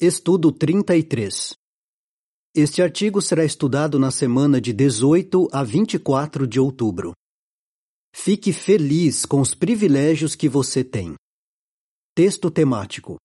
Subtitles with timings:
[0.00, 1.56] Estudo 33
[2.54, 7.12] Este artigo será estudado na semana de 18 a 24 de outubro.
[8.14, 11.16] Fique feliz com os privilégios que você tem.
[12.14, 13.16] Texto temático.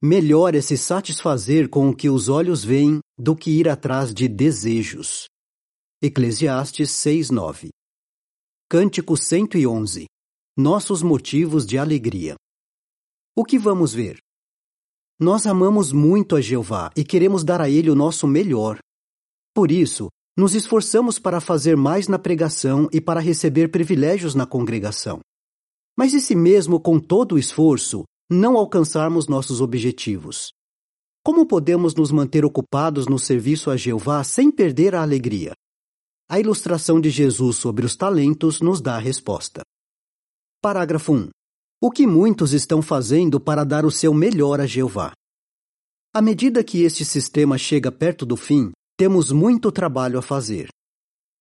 [0.00, 4.28] Melhor é se satisfazer com o que os olhos veem do que ir atrás de
[4.28, 5.26] desejos.
[6.00, 7.70] Eclesiastes 6:9.
[8.68, 10.06] Cântico 111.
[10.56, 12.36] Nossos motivos de alegria.
[13.36, 14.20] O que vamos ver?
[15.22, 18.78] Nós amamos muito a Jeová e queremos dar a ele o nosso melhor.
[19.54, 25.20] Por isso, nos esforçamos para fazer mais na pregação e para receber privilégios na congregação.
[25.94, 30.52] Mas e se mesmo com todo o esforço, não alcançarmos nossos objetivos?
[31.22, 35.52] Como podemos nos manter ocupados no serviço a Jeová sem perder a alegria?
[36.30, 39.60] A ilustração de Jesus sobre os talentos nos dá a resposta.
[40.62, 41.28] Parágrafo 1.
[41.82, 45.12] O que muitos estão fazendo para dar o seu melhor a Jeová?
[46.12, 50.68] À medida que este sistema chega perto do fim, temos muito trabalho a fazer.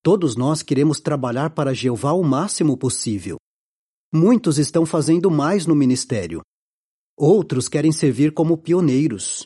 [0.02, 3.36] Todos nós queremos trabalhar para Jeová o máximo possível.
[4.14, 6.40] Muitos estão fazendo mais no ministério.
[7.18, 9.44] Outros querem servir como pioneiros.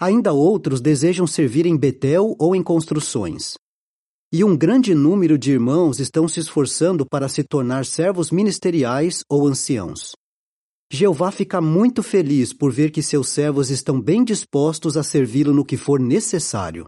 [0.00, 3.54] Ainda outros desejam servir em Betel ou em construções
[4.30, 9.46] e um grande número de irmãos estão se esforçando para se tornar servos ministeriais ou
[9.46, 10.12] anciãos.
[10.90, 15.64] Jeová fica muito feliz por ver que seus servos estão bem dispostos a servi-lo no
[15.64, 16.84] que for necessário.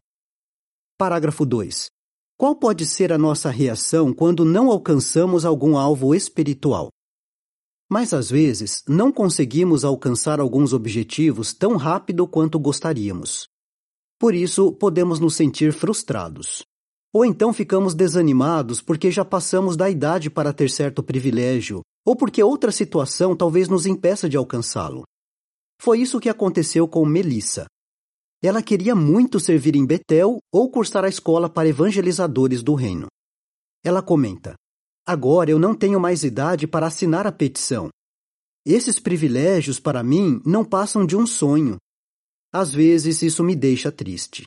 [0.99, 1.89] Parágrafo 2.
[2.37, 6.89] Qual pode ser a nossa reação quando não alcançamos algum alvo espiritual?
[7.91, 13.47] Mas às vezes não conseguimos alcançar alguns objetivos tão rápido quanto gostaríamos.
[14.19, 16.63] Por isso, podemos nos sentir frustrados.
[17.13, 22.43] Ou então ficamos desanimados porque já passamos da idade para ter certo privilégio, ou porque
[22.43, 25.03] outra situação talvez nos impeça de alcançá-lo.
[25.81, 27.67] Foi isso que aconteceu com Melissa.
[28.43, 33.07] Ela queria muito servir em Betel ou cursar a escola para evangelizadores do reino.
[33.85, 34.55] Ela comenta:
[35.07, 37.89] Agora eu não tenho mais idade para assinar a petição.
[38.65, 41.77] Esses privilégios, para mim, não passam de um sonho.
[42.53, 44.45] Às vezes isso me deixa triste.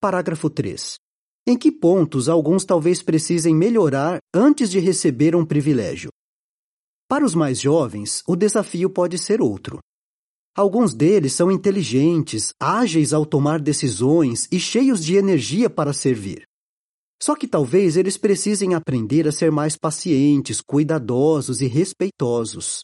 [0.00, 0.96] Parágrafo 3.
[1.48, 6.10] Em que pontos alguns talvez precisem melhorar antes de receber um privilégio?
[7.08, 9.78] Para os mais jovens, o desafio pode ser outro.
[10.56, 16.42] Alguns deles são inteligentes, ágeis ao tomar decisões e cheios de energia para servir.
[17.22, 22.82] Só que talvez eles precisem aprender a ser mais pacientes, cuidadosos e respeitosos.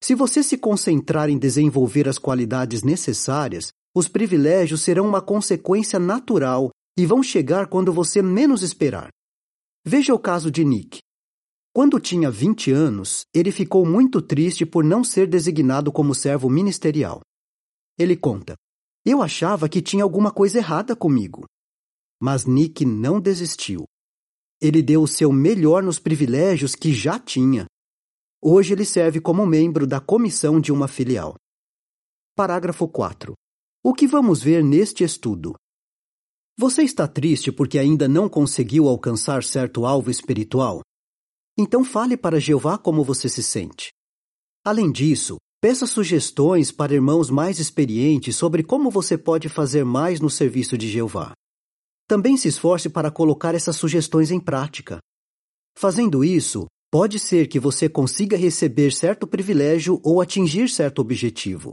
[0.00, 6.70] Se você se concentrar em desenvolver as qualidades necessárias, os privilégios serão uma consequência natural
[6.96, 9.10] e vão chegar quando você menos esperar.
[9.84, 10.98] Veja o caso de Nick.
[11.72, 17.20] Quando tinha 20 anos, ele ficou muito triste por não ser designado como servo ministerial.
[17.98, 18.56] Ele conta:
[19.04, 21.46] Eu achava que tinha alguma coisa errada comigo.
[22.20, 23.84] Mas Nick não desistiu.
[24.60, 27.66] Ele deu o seu melhor nos privilégios que já tinha.
[28.42, 31.36] Hoje ele serve como membro da comissão de uma filial.
[32.34, 33.34] Parágrafo 4.
[33.82, 35.54] O que vamos ver neste estudo?
[36.60, 40.82] Você está triste porque ainda não conseguiu alcançar certo alvo espiritual?
[41.58, 43.88] Então fale para Jeová como você se sente.
[44.62, 50.28] Além disso, peça sugestões para irmãos mais experientes sobre como você pode fazer mais no
[50.28, 51.32] serviço de Jeová.
[52.06, 54.98] Também se esforce para colocar essas sugestões em prática.
[55.78, 61.72] Fazendo isso, pode ser que você consiga receber certo privilégio ou atingir certo objetivo.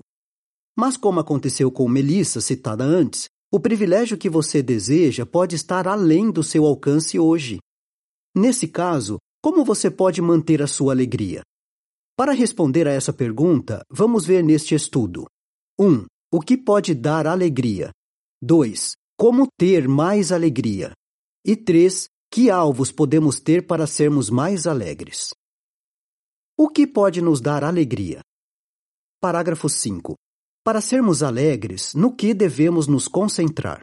[0.78, 6.30] Mas, como aconteceu com Melissa, citada antes, o privilégio que você deseja pode estar além
[6.30, 7.60] do seu alcance hoje.
[8.36, 11.42] Nesse caso, como você pode manter a sua alegria?
[12.18, 15.26] Para responder a essa pergunta, vamos ver neste estudo:
[15.80, 15.86] 1.
[15.88, 17.92] Um, o que pode dar alegria?
[18.42, 18.94] 2.
[19.18, 20.92] Como ter mais alegria?
[21.46, 22.08] E 3.
[22.30, 25.34] Que alvos podemos ter para sermos mais alegres?
[26.58, 28.20] O que pode nos dar alegria?
[29.22, 30.16] Parágrafo 5.
[30.68, 33.80] Para sermos alegres, no que devemos nos concentrar?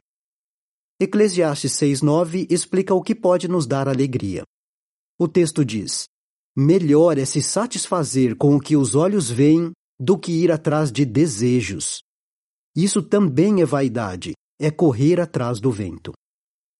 [1.00, 4.42] Eclesiastes 6,9 explica o que pode nos dar alegria.
[5.18, 6.04] O texto diz:
[6.54, 11.06] Melhor é se satisfazer com o que os olhos veem do que ir atrás de
[11.06, 12.02] desejos.
[12.76, 16.12] Isso também é vaidade, é correr atrás do vento.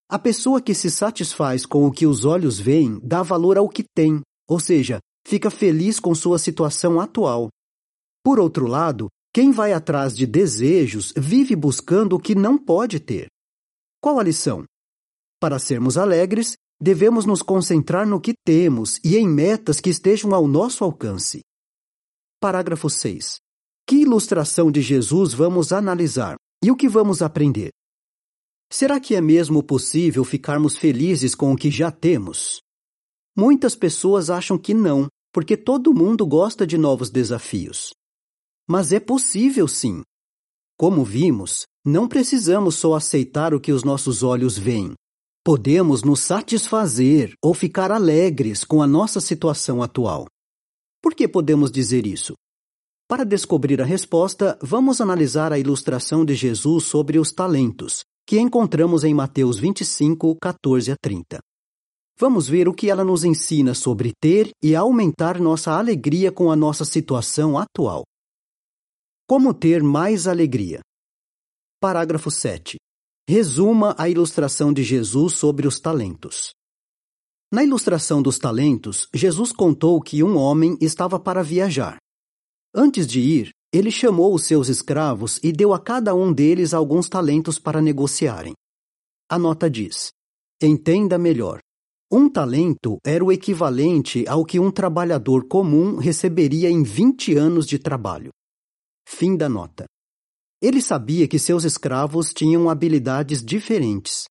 [0.06, 3.82] A pessoa que se satisfaz com o que os olhos veem dá valor ao que
[3.96, 7.49] tem, ou seja, fica feliz com sua situação atual.
[8.23, 13.26] Por outro lado, quem vai atrás de desejos vive buscando o que não pode ter.
[14.00, 14.64] Qual a lição?
[15.40, 20.46] Para sermos alegres, devemos nos concentrar no que temos e em metas que estejam ao
[20.46, 21.40] nosso alcance.
[22.40, 23.38] Parágrafo 6.
[23.84, 27.70] Que ilustração de Jesus vamos analisar e o que vamos aprender?
[28.70, 32.60] Será que é mesmo possível ficarmos felizes com o que já temos?
[33.36, 37.90] Muitas pessoas acham que não, porque todo mundo gosta de novos desafios.
[38.69, 40.02] Mas é possível sim.
[40.76, 44.94] Como vimos, não precisamos só aceitar o que os nossos olhos veem.
[45.44, 50.26] Podemos nos satisfazer ou ficar alegres com a nossa situação atual.
[51.02, 52.34] Por que podemos dizer isso?
[53.06, 59.05] Para descobrir a resposta, vamos analisar a ilustração de Jesus sobre os talentos, que encontramos
[59.05, 61.38] em Mateus 25, 14 a 30.
[62.19, 66.56] Vamos ver o que ela nos ensina sobre ter e aumentar nossa alegria com a
[66.56, 68.05] nossa situação atual.
[69.26, 70.81] Como ter mais alegria?
[71.81, 72.76] Parágrafo 7.
[73.26, 76.53] Resuma a ilustração de Jesus sobre os talentos.
[77.50, 81.97] Na ilustração dos talentos, Jesus contou que um homem estava para viajar.
[82.75, 87.09] Antes de ir, ele chamou os seus escravos e deu a cada um deles alguns
[87.09, 88.53] talentos para negociarem.
[89.31, 90.11] A nota diz:
[90.62, 91.61] Entenda melhor.
[92.12, 97.79] Um talento era o equivalente ao que um trabalhador comum receberia em 20 anos de
[97.79, 98.31] trabalho.
[99.06, 99.85] Fim da nota.
[100.61, 104.25] Ele sabia que seus escravos tinham habilidades diferentes.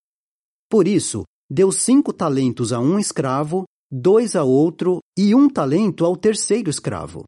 [0.70, 6.18] Por isso, deu cinco talentos a um escravo, dois a outro e um talento ao
[6.18, 7.24] terceiro escravo.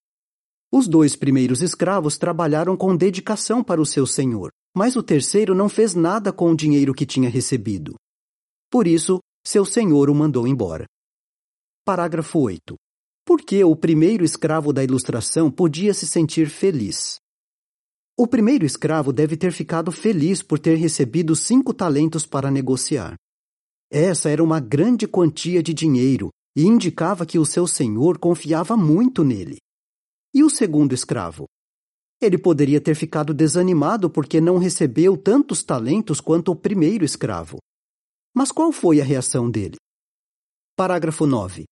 [0.71, 5.69] Os dois primeiros escravos trabalharam com dedicação para o seu senhor, mas o terceiro não
[5.69, 7.95] fez nada com o dinheiro que tinha recebido.
[8.71, 10.85] Por isso, seu senhor o mandou embora.
[11.85, 12.75] Parágrafo 8.
[13.23, 17.17] Por que o primeiro escravo da ilustração podia se sentir feliz?
[18.17, 23.15] O primeiro escravo deve ter ficado feliz por ter recebido cinco talentos para negociar.
[23.91, 29.21] Essa era uma grande quantia de dinheiro e indicava que o seu senhor confiava muito
[29.25, 29.57] nele.
[30.33, 31.45] E o segundo escravo?
[32.21, 37.57] Ele poderia ter ficado desanimado porque não recebeu tantos talentos quanto o primeiro escravo.
[38.33, 39.75] Mas qual foi a reação dele?
[40.77, 41.65] Parágrafo 9.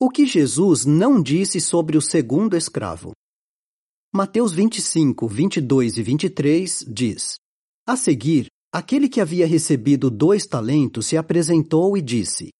[0.00, 3.12] O que Jesus não disse sobre o segundo escravo?
[4.12, 7.38] Mateus 25, 22 e 23 diz:
[7.86, 12.50] A seguir, aquele que havia recebido dois talentos se apresentou e disse: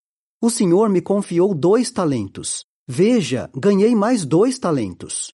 [0.40, 2.64] O Senhor me confiou dois talentos.
[2.88, 5.32] Veja, ganhei mais dois talentos.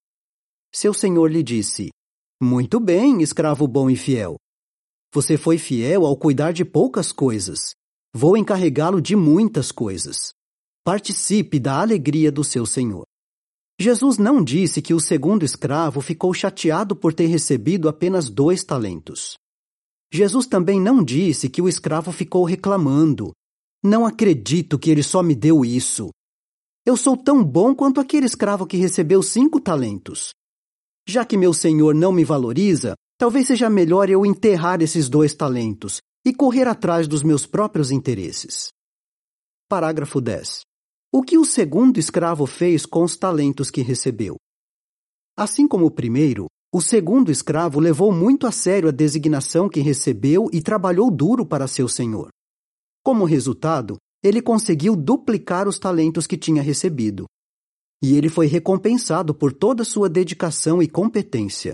[0.73, 1.91] Seu senhor lhe disse:
[2.41, 4.37] Muito bem, escravo bom e fiel.
[5.13, 7.75] Você foi fiel ao cuidar de poucas coisas.
[8.11, 10.33] Vou encarregá-lo de muitas coisas.
[10.83, 13.06] Participe da alegria do seu senhor.
[13.79, 19.37] Jesus não disse que o segundo escravo ficou chateado por ter recebido apenas dois talentos.
[20.11, 23.33] Jesus também não disse que o escravo ficou reclamando.
[23.83, 26.09] Não acredito que ele só me deu isso.
[26.83, 30.31] Eu sou tão bom quanto aquele escravo que recebeu cinco talentos.
[31.07, 36.01] Já que meu senhor não me valoriza, talvez seja melhor eu enterrar esses dois talentos
[36.25, 38.69] e correr atrás dos meus próprios interesses.
[39.69, 40.66] Parágrafo 10.
[41.17, 44.35] O que o segundo escravo fez com os talentos que recebeu?
[45.35, 50.47] Assim como o primeiro, o segundo escravo levou muito a sério a designação que recebeu
[50.53, 52.29] e trabalhou duro para seu senhor.
[53.03, 57.25] Como resultado, ele conseguiu duplicar os talentos que tinha recebido
[57.99, 61.73] e ele foi recompensado por toda sua dedicação e competência.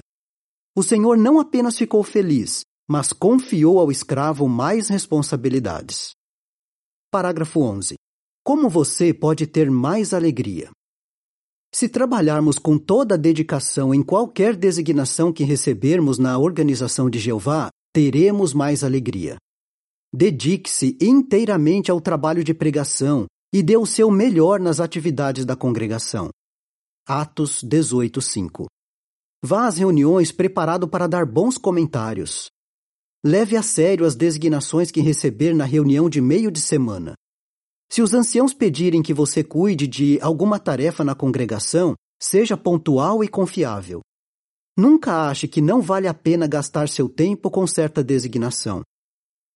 [0.73, 6.12] O Senhor não apenas ficou feliz, mas confiou ao escravo mais responsabilidades.
[7.12, 7.95] Parágrafo 11.
[8.45, 10.69] Como você pode ter mais alegria?
[11.73, 17.69] Se trabalharmos com toda a dedicação em qualquer designação que recebermos na organização de Jeová,
[17.93, 19.38] teremos mais alegria.
[20.13, 26.29] Dedique-se inteiramente ao trabalho de pregação, e dê o seu melhor nas atividades da congregação.
[27.07, 28.65] Atos 18:5.
[29.41, 32.50] Vá às reuniões preparado para dar bons comentários.
[33.25, 37.15] Leve a sério as designações que receber na reunião de meio de semana.
[37.91, 43.27] Se os anciãos pedirem que você cuide de alguma tarefa na congregação, seja pontual e
[43.27, 44.01] confiável.
[44.77, 48.81] Nunca ache que não vale a pena gastar seu tempo com certa designação.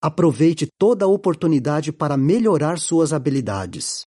[0.01, 4.03] Aproveite toda a oportunidade para melhorar suas habilidades.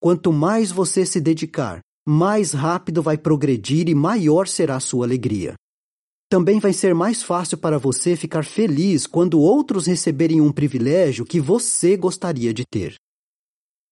[0.00, 5.54] Quanto mais você se dedicar, mais rápido vai progredir e maior será sua alegria.
[6.30, 11.38] Também vai ser mais fácil para você ficar feliz quando outros receberem um privilégio que
[11.38, 12.94] você gostaria de ter.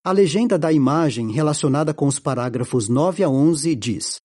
[0.05, 4.17] A legenda da imagem relacionada com os parágrafos 9 a 11 diz: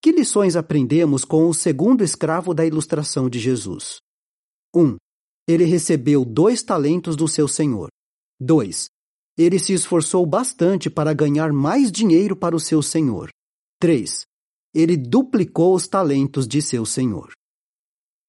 [0.00, 3.96] Que lições aprendemos com o segundo escravo da ilustração de Jesus?
[4.74, 4.80] 1.
[4.80, 4.96] Um,
[5.48, 7.88] ele recebeu dois talentos do seu senhor.
[8.40, 8.86] 2.
[9.36, 13.30] Ele se esforçou bastante para ganhar mais dinheiro para o seu senhor.
[13.80, 14.22] 3.
[14.74, 17.32] Ele duplicou os talentos de seu senhor.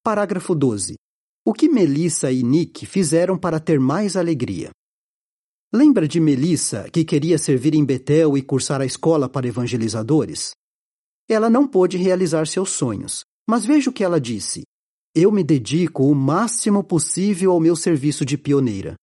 [0.04, 0.96] Parágrafo 12.
[1.46, 4.72] O que Melissa e Nick fizeram para ter mais alegria?
[5.76, 10.52] Lembra de Melissa, que queria servir em Betel e cursar a escola para evangelizadores?
[11.28, 14.62] Ela não pôde realizar seus sonhos, mas veja o que ela disse.
[15.16, 18.94] Eu me dedico o máximo possível ao meu serviço de pioneira.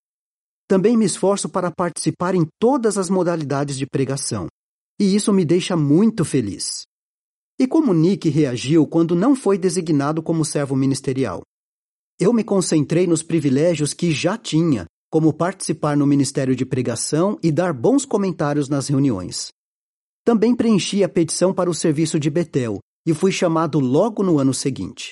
[0.65, 4.47] Também me esforço para participar em todas as modalidades de pregação,
[4.97, 6.83] e isso me deixa muito feliz.
[7.59, 11.41] E como Nick reagiu quando não foi designado como servo ministerial?
[12.17, 17.51] Eu me concentrei nos privilégios que já tinha, como participar no ministério de pregação e
[17.51, 19.49] dar bons comentários nas reuniões.
[20.23, 24.53] Também preenchi a petição para o serviço de Betel e fui chamado logo no ano
[24.53, 25.11] seguinte.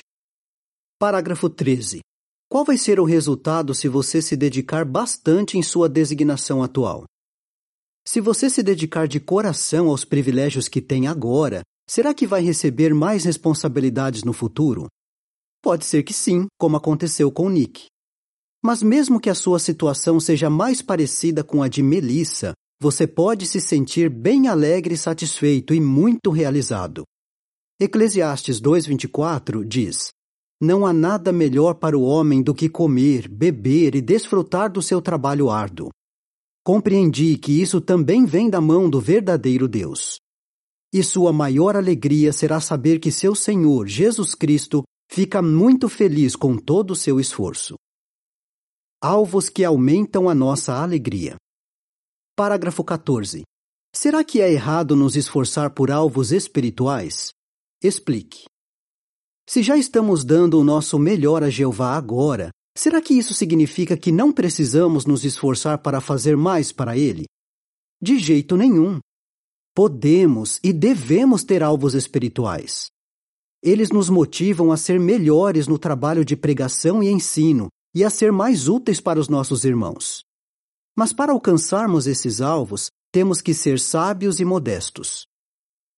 [0.98, 2.00] Parágrafo 13.
[2.50, 7.04] Qual vai ser o resultado se você se dedicar bastante em sua designação atual?
[8.08, 12.94] Se você se dedicar de coração aos privilégios que tem agora, será que vai receber
[12.94, 14.88] mais responsabilidades no futuro?
[15.62, 17.88] Pode ser que sim, como aconteceu com Nick.
[18.64, 23.46] Mas mesmo que a sua situação seja mais parecida com a de Melissa, você pode
[23.46, 27.04] se sentir bem alegre satisfeito e muito realizado.
[27.80, 30.10] Eclesiastes 2:24 diz:
[30.62, 35.02] Não há nada melhor para o homem do que comer, beber e desfrutar do seu
[35.02, 35.90] trabalho árduo.
[36.66, 40.20] Compreendi que isso também vem da mão do verdadeiro Deus.
[40.94, 46.58] E sua maior alegria será saber que seu Senhor, Jesus Cristo, fica muito feliz com
[46.58, 47.76] todo o seu esforço.
[49.02, 51.38] Alvos que aumentam a nossa alegria.
[52.36, 53.44] Parágrafo 14.
[53.96, 57.32] Será que é errado nos esforçar por alvos espirituais?
[57.82, 58.44] Explique.
[59.48, 64.12] Se já estamos dando o nosso melhor a Jeová agora, será que isso significa que
[64.12, 67.24] não precisamos nos esforçar para fazer mais para Ele?
[68.02, 69.00] De jeito nenhum.
[69.74, 72.90] Podemos e devemos ter alvos espirituais.
[73.64, 78.32] Eles nos motivam a ser melhores no trabalho de pregação e ensino e a ser
[78.32, 80.24] mais úteis para os nossos irmãos.
[80.96, 85.26] Mas para alcançarmos esses alvos, temos que ser sábios e modestos.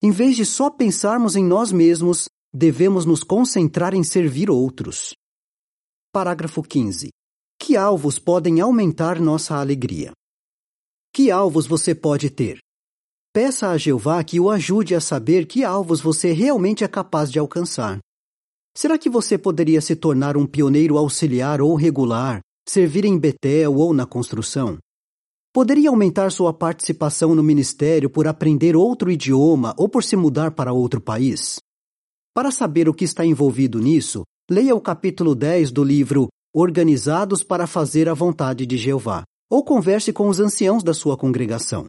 [0.01, 5.13] Em vez de só pensarmos em nós mesmos, devemos nos concentrar em servir outros.
[6.11, 7.09] Parágrafo 15.
[7.59, 10.11] Que alvos podem aumentar nossa alegria?
[11.13, 12.59] Que alvos você pode ter?
[13.33, 17.39] Peça a Jeová que o ajude a saber que alvos você realmente é capaz de
[17.39, 17.99] alcançar.
[18.75, 23.93] Será que você poderia se tornar um pioneiro auxiliar ou regular, servir em Betel ou
[23.93, 24.77] na construção?
[25.53, 30.71] Poderia aumentar sua participação no ministério por aprender outro idioma ou por se mudar para
[30.71, 31.59] outro país?
[32.33, 37.67] Para saber o que está envolvido nisso, leia o capítulo 10 do livro Organizados para
[37.67, 41.85] Fazer a Vontade de Jeová, ou converse com os anciãos da sua congregação.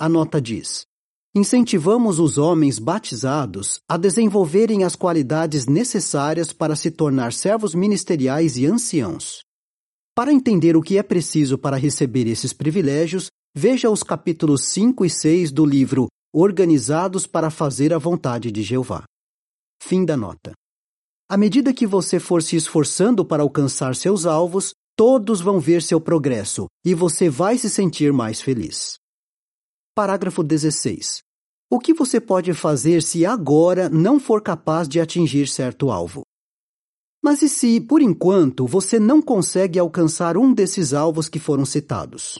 [0.00, 0.86] A nota diz:
[1.34, 8.64] Incentivamos os homens batizados a desenvolverem as qualidades necessárias para se tornar servos ministeriais e
[8.64, 9.42] anciãos.
[10.14, 15.10] Para entender o que é preciso para receber esses privilégios, veja os capítulos 5 e
[15.10, 19.04] 6 do livro Organizados para Fazer a Vontade de Jeová.
[19.82, 20.52] Fim da nota.
[21.28, 26.00] À medida que você for se esforçando para alcançar seus alvos, todos vão ver seu
[26.00, 28.96] progresso e você vai se sentir mais feliz.
[29.98, 31.24] Parágrafo 16.
[31.68, 36.22] O que você pode fazer se agora não for capaz de atingir certo alvo?
[37.20, 42.38] Mas e se, por enquanto, você não consegue alcançar um desses alvos que foram citados?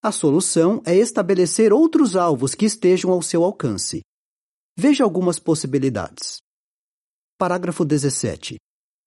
[0.00, 4.02] A solução é estabelecer outros alvos que estejam ao seu alcance.
[4.78, 6.36] Veja algumas possibilidades.
[7.36, 8.58] Parágrafo 17.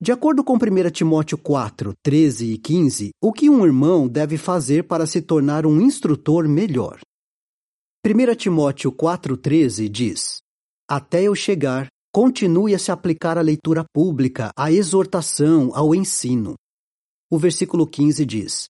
[0.01, 4.83] De acordo com 1 Timóteo 4, 13 e 15, o que um irmão deve fazer
[4.83, 6.99] para se tornar um instrutor melhor?
[8.05, 10.37] 1 Timóteo 4,13 diz:
[10.89, 16.55] Até eu chegar, continue a se aplicar à leitura pública, à exortação, ao ensino.
[17.29, 18.67] O versículo 15 diz: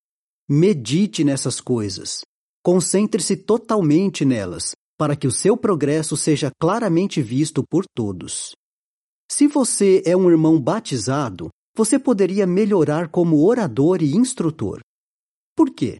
[0.48, 2.22] Medite nessas coisas,
[2.60, 8.50] concentre-se totalmente nelas, para que o seu progresso seja claramente visto por todos.
[9.30, 14.80] Se você é um irmão batizado, você poderia melhorar como orador e instrutor.
[15.56, 15.98] Por quê?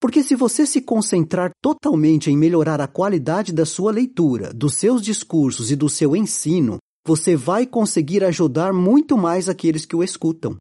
[0.00, 5.02] Porque se você se concentrar totalmente em melhorar a qualidade da sua leitura, dos seus
[5.02, 10.56] discursos e do seu ensino, você vai conseguir ajudar muito mais aqueles que o escutam.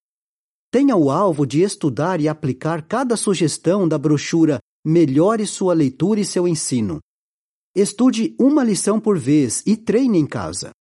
[0.72, 6.26] Tenha o alvo de estudar e aplicar cada sugestão da brochura Melhore sua leitura e
[6.26, 7.00] seu ensino.
[7.76, 10.72] Estude uma lição por vez e treine em casa.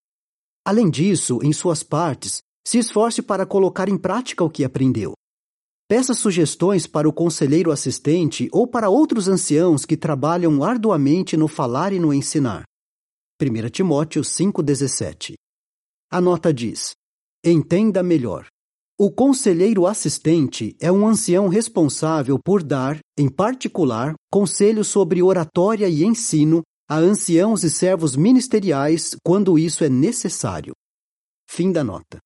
[0.65, 5.13] Além disso, em suas partes, se esforce para colocar em prática o que aprendeu.
[5.89, 11.93] Peça sugestões para o conselheiro assistente ou para outros anciãos que trabalham arduamente no falar
[11.93, 12.65] e no ensinar.
[13.41, 15.35] 1 Timóteo 5,17
[16.11, 16.91] A nota diz:
[17.45, 18.49] Entenda melhor.
[18.99, 26.03] O conselheiro assistente é um ancião responsável por dar, em particular, conselhos sobre oratória e
[26.03, 30.73] ensino a anciãos e servos ministeriais quando isso é necessário.
[31.49, 32.19] Fim da nota.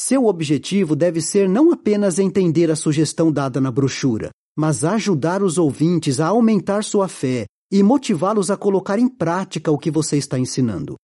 [0.00, 5.58] Seu objetivo deve ser não apenas entender a sugestão dada na brochura, mas ajudar os
[5.58, 10.38] ouvintes a aumentar sua fé e motivá-los a colocar em prática o que você está
[10.38, 10.94] ensinando.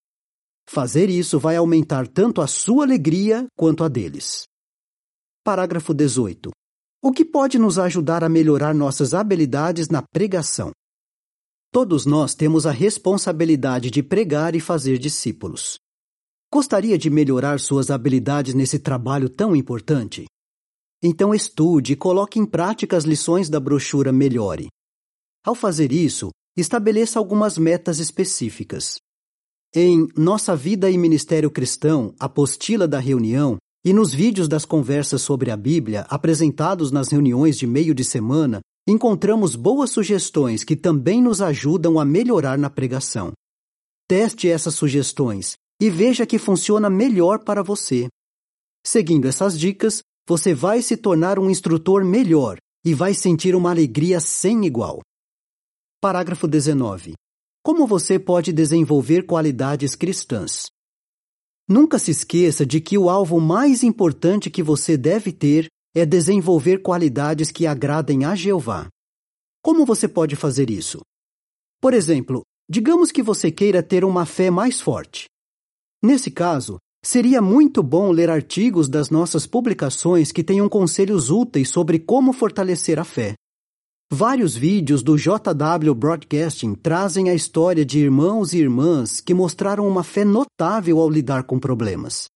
[0.71, 4.45] Fazer isso vai aumentar tanto a sua alegria quanto a deles.
[5.43, 6.53] Parágrafo 18.
[7.03, 10.71] O que pode nos ajudar a melhorar nossas habilidades na pregação?
[11.73, 15.81] Todos nós temos a responsabilidade de pregar e fazer discípulos.
[16.55, 20.25] Gostaria de melhorar suas habilidades nesse trabalho tão importante?
[21.03, 24.69] Então estude e coloque em prática as lições da brochura Melhore.
[25.45, 28.99] Ao fazer isso, estabeleça algumas metas específicas.
[29.75, 35.51] Em Nossa Vida e Ministério Cristão, apostila da reunião, e nos vídeos das conversas sobre
[35.51, 41.43] a Bíblia apresentados nas reuniões de meio de semana, encontramos boas sugestões que também nos
[41.43, 43.33] ajudam a melhorar na pregação.
[44.07, 48.09] Teste essas sugestões e veja que funciona melhor para você.
[48.87, 54.21] Seguindo essas dicas, você vai se tornar um instrutor melhor e vai sentir uma alegria
[54.21, 55.01] sem igual.
[56.01, 57.15] Parágrafo 19.
[57.63, 60.67] Como você pode desenvolver qualidades cristãs?
[61.67, 66.83] Nunca se esqueça de que o alvo mais importante que você deve ter é desenvolver
[66.83, 68.89] qualidades que agradem a Jeová.
[69.63, 71.01] Como você pode fazer isso?
[71.81, 75.25] Por exemplo, digamos que você queira ter uma fé mais forte.
[76.05, 81.99] Nesse caso, seria muito bom ler artigos das nossas publicações que tenham conselhos úteis sobre
[81.99, 83.33] como fortalecer a fé.
[84.13, 90.05] Vários vídeos do JW Broadcasting trazem a história de irmãos e irmãs que mostraram uma
[90.05, 92.27] fé notável ao lidar com problemas.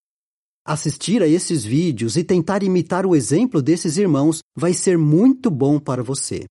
[0.67, 5.79] Assistir a esses vídeos e tentar imitar o exemplo desses irmãos vai ser muito bom
[5.79, 6.47] para você.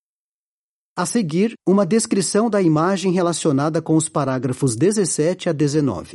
[0.96, 6.14] A seguir, uma descrição da imagem relacionada com os parágrafos 17 a 19.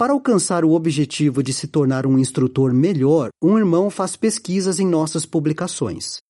[0.00, 4.86] Para alcançar o objetivo de se tornar um instrutor melhor, um irmão faz pesquisas em
[4.86, 6.20] nossas publicações.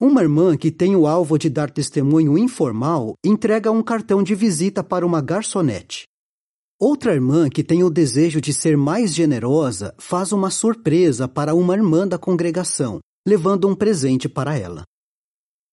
[0.00, 4.82] Uma irmã que tem o alvo de dar testemunho informal entrega um cartão de visita
[4.82, 6.02] para uma garçonete.
[6.80, 11.74] Outra irmã que tem o desejo de ser mais generosa faz uma surpresa para uma
[11.76, 14.82] irmã da congregação, levando um presente para ela.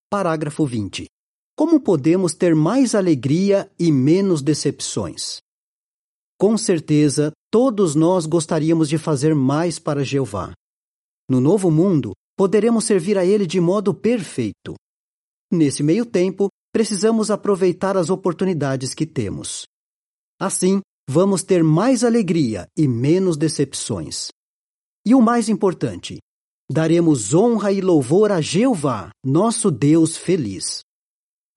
[0.08, 1.08] Parágrafo 20.
[1.58, 5.43] Como podemos ter mais alegria e menos decepções?
[6.38, 10.54] Com certeza, todos nós gostaríamos de fazer mais para Jeová.
[11.30, 14.76] No novo mundo, poderemos servir a Ele de modo perfeito.
[15.52, 19.66] Nesse meio tempo, precisamos aproveitar as oportunidades que temos.
[20.40, 24.30] Assim, vamos ter mais alegria e menos decepções.
[25.06, 26.18] E o mais importante,
[26.70, 30.82] daremos honra e louvor a Jeová, nosso Deus feliz.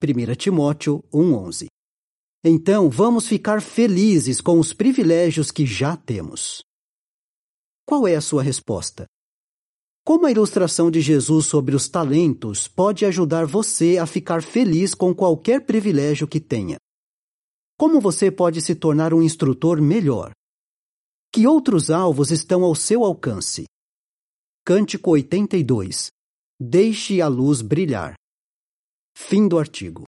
[0.03, 1.67] 1 Timóteo 1,11
[2.49, 6.63] Então vamos ficar felizes com os privilégios que já temos.
[7.85, 9.05] Qual é a sua resposta?
[10.05, 15.13] Como a ilustração de Jesus sobre os talentos pode ajudar você a ficar feliz com
[15.13, 16.77] qualquer privilégio que tenha?
[17.77, 20.31] Como você pode se tornar um instrutor melhor?
[21.33, 23.65] Que outros alvos estão ao seu alcance?
[24.65, 26.07] Cântico 82
[26.57, 28.15] Deixe a luz brilhar.
[29.17, 30.05] Fim do artigo.